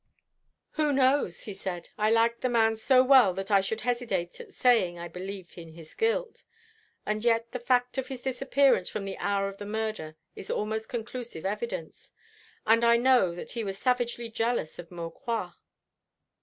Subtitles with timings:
[0.71, 1.89] "Who knows?" he said.
[1.95, 5.73] "I liked the man so well that I should hesitate at saying I believe in
[5.73, 6.43] his guilt.
[7.05, 10.89] And yet the fact of his disappearance from the hour of the murder is almost
[10.89, 12.11] conclusive evidence;
[12.65, 15.51] and I know that he was savagely jealous of Maucroix."